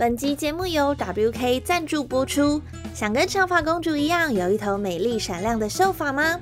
[0.00, 2.58] 本集节目由 WK 赞助播出。
[2.94, 6.40] 想跟长发公主一样有一头美丽闪亮的秀发吗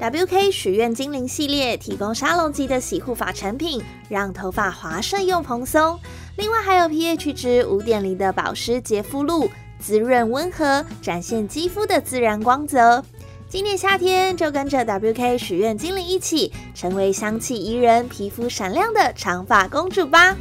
[0.00, 5.96] ？WK 许愿精灵系列提供沙龙级的洗护发产品，让头发滑顺又蓬松。
[6.36, 9.48] 另外还有 pH 值五点零的保湿洁肤露，
[9.78, 13.04] 滋润温和，展现肌肤的自然光泽。
[13.48, 20.36] 今年夏天就跟着 WK 许愿精灵一起，成为香气宜人、皮肤闪亮的长发公主吧！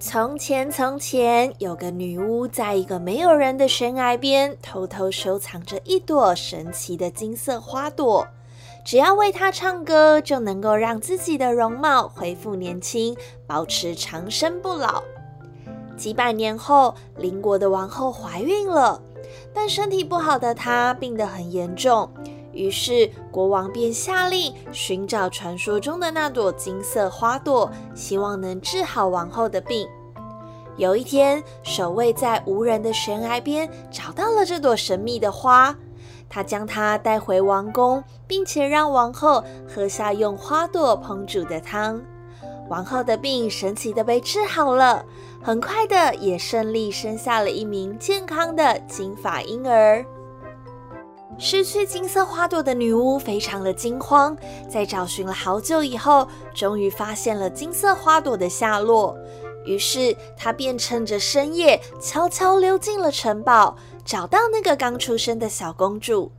[0.00, 8.24] 从前，从前有个女巫，在一个没有人的悬崖边，偷偷收藏着一朵神奇的金色花朵。
[8.84, 15.02] 只要为她唱歌，就能够让自己的容貌恢复年轻，保持长生不老。
[15.96, 19.02] 几百年后，邻国的王后怀孕了，
[19.52, 22.08] 但身体不好的她病得很严重。
[22.58, 29.88] 于是，国王便下令寻找传说中的那朵金色花朵，希望能治好王后的病。
[30.76, 35.76] 有一天，守卫在无人的悬崖边找到了这朵神秘的花，
[36.28, 42.02] 他将它带回王宫，并且让王后喝下用花朵烹煮的汤。
[42.68, 45.04] 王后的病神奇的被治好了，
[45.40, 50.04] 很快的也顺利生下了一名健康的金发婴儿。
[51.38, 54.36] 失去金色花朵的女巫非常的惊慌，
[54.68, 59.16] 在找寻了好久以后，终于发现了金色花朵的下落。
[59.64, 66.32] 于是，她便趁着深夜悄悄溜进了城堡，找到那个刚出生的小公主。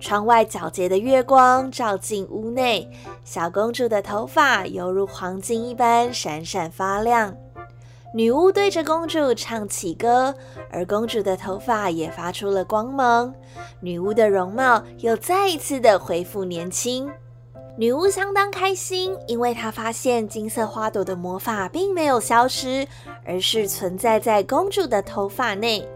[0.00, 2.90] 窗外皎洁的月光照进屋内，
[3.24, 7.36] 小公主的头发犹如黄金一般闪闪发亮。
[8.14, 10.34] 女巫对着公主唱起歌，
[10.70, 13.34] 而公主的头发也发出了光芒。
[13.80, 17.10] 女巫的容貌又再一次的恢复年轻。
[17.74, 22.86] 女巫相当开心，因为她发现金色花朵的魔法并没有消失，
[23.24, 25.88] 而是存在在公主的头发内。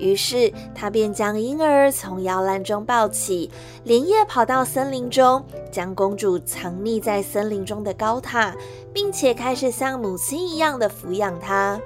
[0.00, 3.50] 于是，他便将婴儿从摇篮中抱起，
[3.84, 8.54] 连夜跑到森林中，将公主藏匿在森林中的高塔，
[8.92, 11.78] 并且开始像母亲一样的抚养她。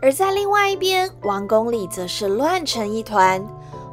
[0.00, 3.44] 而在另外一边，王宫里则是乱成一团。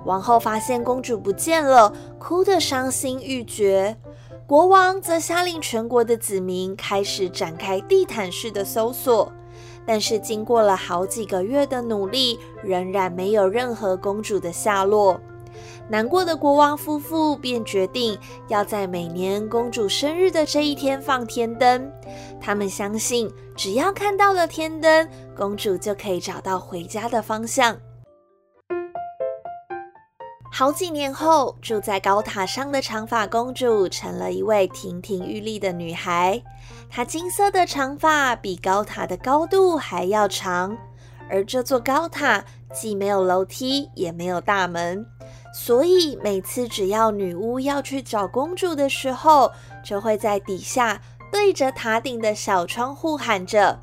[0.05, 3.97] 王后发现公主不见了，哭得伤心欲绝。
[4.45, 9.29] 国王则下令全国的子民开始展开地毯式的搜索，
[9.87, 15.19] 但是经过了好几个月的努力，仍然没有任何公主的下落。
[15.89, 21.89] 难过的国王夫妇便决定要在每年公主生日的这一天放天灯。
[22.41, 27.77] 他们相信，只要看到了天灯，公主就可以找到回家的方向。
[30.49, 36.41] 好几年后，住在高塔上的长发公主成了一位亭亭玉立的女孩。
[36.89, 40.75] 她金色的长发比高塔的高度还要长，
[41.29, 42.43] 而这座高塔
[42.73, 45.05] 既没有楼梯，也没有大门，
[45.53, 49.51] 所以每次只要女巫要去找公主的时候，
[49.83, 50.99] 就会在底下
[51.31, 53.79] 对着塔顶的小窗户喊着：“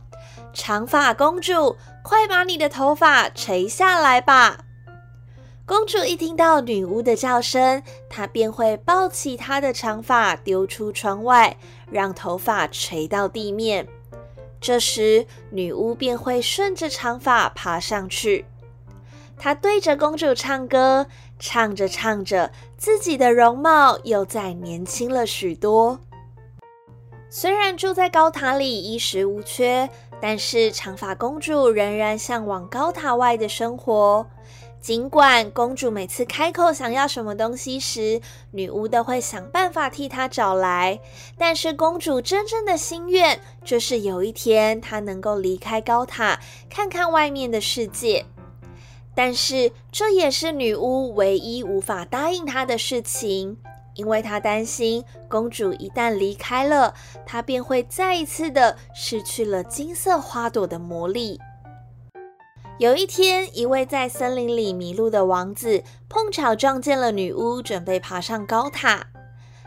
[0.52, 4.58] 长发公主，快把你的头发垂下来吧！”
[5.66, 11.56] 公主一听到女巫的叫声，她便会抱起她的长发丢出窗外，
[11.90, 13.88] 让头发垂到地面。
[14.60, 18.44] 这时，女巫便会顺着长发爬上去。
[19.38, 21.06] 她对着公主唱歌，
[21.38, 25.98] 唱着唱着，自己的容貌又再年轻了许多。
[27.30, 29.88] 虽然住在高塔里衣食无缺，
[30.20, 34.26] 但是长发公主仍然向往高塔外的生活。
[34.84, 41.00] 尽管公主每次开口想要什么东西时，女巫都会想办法替她找来，
[41.38, 46.38] 但是公主真正的心愿就是有一天她能够离开高塔，
[46.68, 48.26] 看看外面的世界。
[49.14, 53.56] 但是这也是女巫唯一无法答应她的事情，
[53.94, 56.92] 因为她担心公主一旦离开了，
[57.24, 61.40] 她便会再一次的失去了金色花朵的魔力。
[62.78, 69.06] 有一天，一位在森林里迷路的王子碰巧撞见了女巫，准备爬上高塔。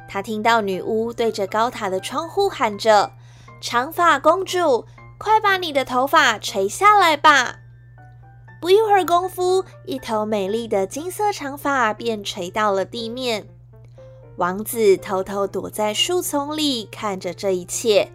[0.10, 3.14] 他听到女巫对着高塔的窗户喊着
[3.62, 4.86] ：“长发公主，
[5.18, 7.60] 快把你的头发垂下来吧！”
[8.60, 13.48] 不一会儿功夫，一头美丽的金色长发便垂到了地面。
[14.36, 18.12] 王子偷偷躲在树丛里看着这一切。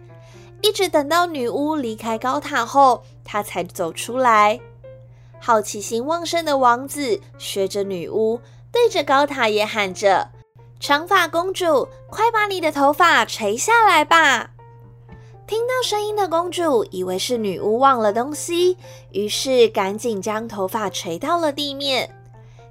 [0.61, 4.59] 一直等到女巫离开高塔后，他才走出来。
[5.45, 8.39] 好奇心旺盛的王子学着女巫，
[8.71, 10.29] 对着高塔也喊着
[10.79, 14.51] ：“长发公主，快把你的头发垂下来吧！”
[15.45, 18.77] 听到声音的公主以为是女巫忘了东西，
[19.11, 22.09] 于是赶紧将头发垂到了地面。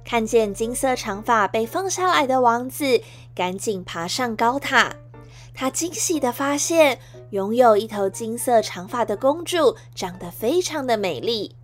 [0.03, 3.03] 看见金色长发被放下来的王子，
[3.35, 4.91] 赶紧爬上高塔。
[5.53, 6.97] 他惊喜地发现，
[7.29, 11.55] 拥有一头金色长发的公主长得非常的美丽。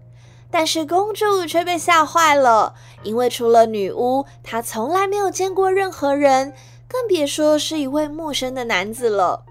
[0.51, 2.73] 但是公主却被吓坏了，
[3.03, 6.53] 因为除了女巫，她从来没有见过任何人，
[6.87, 9.45] 更别说是一位陌生的男子了。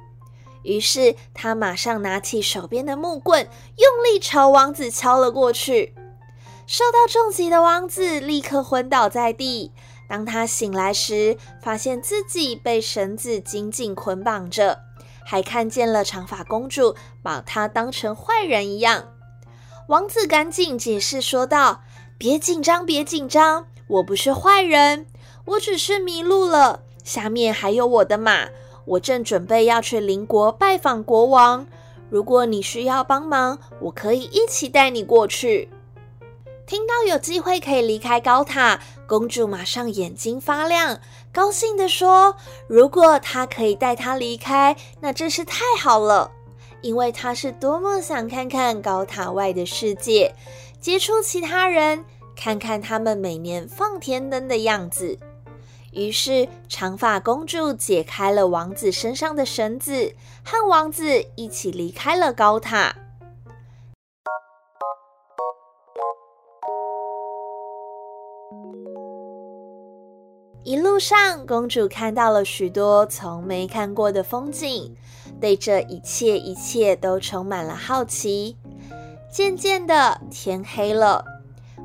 [0.65, 5.95] 于是她马上拿起手边的木棍，用力朝王子敲了过去。
[6.67, 9.73] 受到重击的王子立刻昏倒在地。
[10.09, 14.81] 当他醒来时，发现自己被绳子紧紧捆绑着，
[15.25, 19.05] 还看见了长发公主把他当成坏人一样。
[19.89, 21.81] 王子赶紧解释说道
[22.19, 25.07] ：“别紧张，别紧张，我不是坏人，
[25.47, 26.83] 我只是迷路了。
[27.03, 28.51] 下面还有我的马，
[28.85, 31.67] 我正准备要去邻国拜访国王。
[32.11, 35.71] 如果你需要帮忙，我可以一起带你过去。”
[36.69, 41.01] 听到有机会可以离开高塔，公主马上眼睛发亮，
[41.33, 42.37] 高兴地说
[42.69, 46.31] ：“如果她可以带她离开，那真是太好了，
[46.81, 50.35] 因为她是多么想看看高塔外的世界，
[50.81, 52.05] 接触其他人，
[52.37, 55.19] 看看他们每年放天灯的样子。”
[55.91, 60.15] 于是，长发公主解开了王子身上的绳子，
[60.45, 62.95] 和王子一起离开了高塔。
[70.63, 74.95] 一路上，公主看到了许多从没看过的风景，
[75.41, 78.57] 对这一切一切都充满了好奇。
[79.31, 81.25] 渐渐的，天黑了。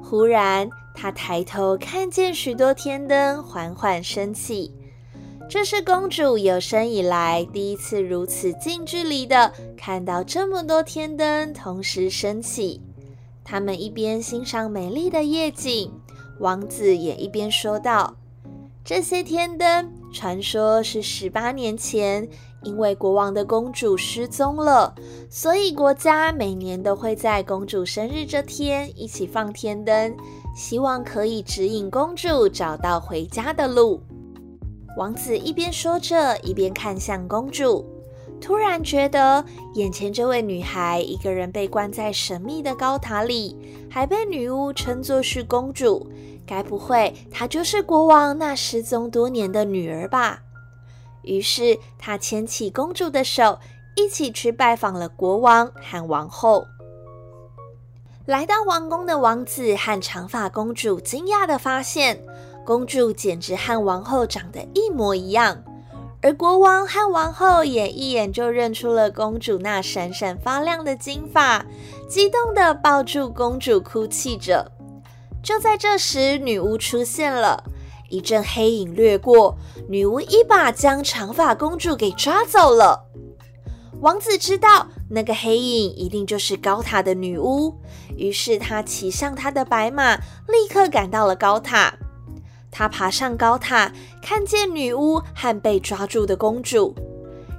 [0.02, 4.74] 忽然，她抬头看见许多天灯缓缓升起，
[5.50, 12.82] 这是公主有生以来第一次如此近距离的看到这么多天灯同时升起。
[13.44, 15.92] 他们一边欣赏美丽的夜景，
[16.40, 18.16] 王子也一边说道。
[18.86, 22.28] 这些天灯，传说是十八年前，
[22.64, 24.94] 因为国王的公主失踪了，
[25.30, 30.16] 所以国家每年都会在公主生日这天一起放天灯，
[30.56, 34.02] 希望可以指引公主找到回家的路。
[34.98, 37.84] 王子一边说着，一边看向公主，
[38.40, 39.44] 突然觉得
[39.74, 43.58] 眼前这位女孩一个人被关在神秘的高塔里，
[43.90, 46.08] 还被女巫称作是公主。
[46.46, 50.42] 该不会她就是国王那失踪多年的女儿吧？
[51.24, 53.60] 于是他牵起公主的手，
[53.96, 56.66] 一起去拜访了国王和王后。
[58.26, 62.24] 来到王宫的王子和长发公主惊讶的发现，
[62.66, 65.62] 公主简直和王后长得一模一样，
[66.22, 71.66] 而国王和王后也一眼就认出了公主那闪闪发亮的金发，
[72.08, 74.72] 激动的抱住公主哭泣着。
[75.44, 77.62] 就在这时，女巫出现了，
[78.14, 79.58] 一阵黑影掠过，
[79.90, 83.10] 女巫一把将长发公主给抓走了。
[84.02, 87.74] 王子知道那个黑影一定就是高塔的女巫，
[88.16, 91.92] 于是他骑上他的白马，立刻赶到了高塔。
[92.70, 93.92] 他爬上高塔，
[94.22, 96.94] 看见女巫和被抓住的公主，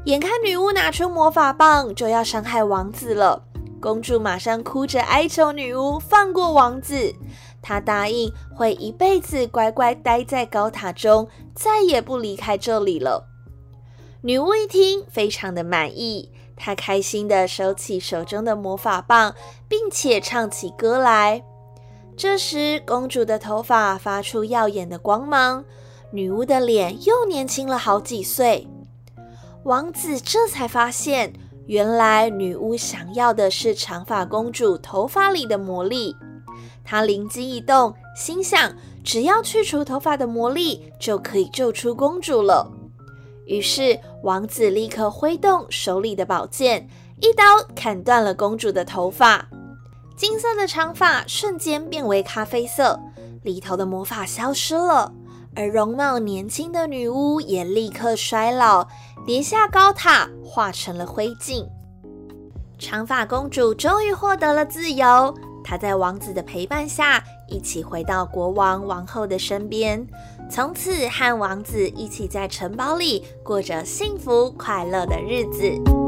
[0.05, 3.43] 眼看女巫拿出魔法棒就要伤害王子了，
[3.81, 7.13] 公主马上哭着哀求女巫放过王子。
[7.65, 13.27] 他答应会一辈子乖乖待在高塔中，再也不离开这里了。
[14.21, 19.35] 女巫一听，非常的满意，她开心的收起手中的魔法棒，
[19.67, 21.43] 并且唱起歌来。
[22.17, 25.65] 这时，公主的头发发出耀眼的光芒，
[26.13, 28.69] 女巫的脸又年轻了好几岁。
[29.65, 31.33] 王子这才发现，
[31.67, 36.15] 原来女巫想要的是长发公主头发里的魔力。
[36.85, 42.71] 他灵机一动，心想：只要去除头发的魔力，就可以救出公主了。
[43.47, 46.89] 于是，王子立刻挥动手里的宝剑，
[47.21, 49.49] 一刀砍断了公主的头发。
[50.17, 53.01] 金色的长发瞬间变为咖啡色，
[53.43, 55.13] 里头的魔法消失了，
[55.57, 58.87] 而容貌年轻的女巫也立刻衰老，
[59.27, 61.67] 跌下高塔，化成了灰烬。
[62.79, 65.35] 长发公主终于获得了自由。
[65.65, 70.07] 他在王子的陪伴下，一起回到国王、王后的身边，
[70.51, 76.04] 从此和王子一起在城堡里过着幸福快乐的日子。